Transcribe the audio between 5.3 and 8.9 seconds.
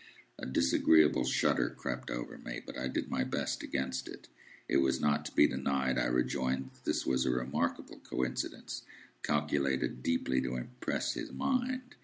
be denied, I rejoined, that this was a remarkable coincidence,